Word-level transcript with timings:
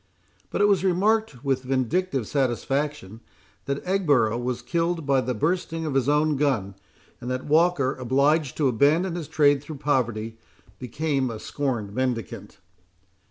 But 0.49 0.61
it 0.61 0.67
was 0.67 0.83
remarked, 0.83 1.43
with 1.43 1.61
vindictive 1.61 2.27
satisfaction, 2.27 3.19
that 3.65 3.85
Egborough 3.85 4.39
was 4.41 4.63
killed 4.63 5.05
by 5.05 5.21
the 5.21 5.35
bursting 5.35 5.85
of 5.85 5.93
his 5.93 6.09
own 6.09 6.37
gun; 6.37 6.73
and 7.19 7.29
that 7.29 7.45
Walker, 7.45 7.93
obliged 7.93 8.57
to 8.57 8.67
abandon 8.67 9.13
his 9.13 9.27
trade 9.27 9.61
through 9.61 9.77
poverty, 9.77 10.39
became 10.79 11.29
a 11.29 11.37
scorned 11.37 11.93
mendicant. 11.93 12.57